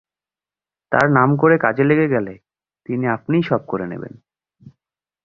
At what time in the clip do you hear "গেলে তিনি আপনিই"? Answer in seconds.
2.07-3.43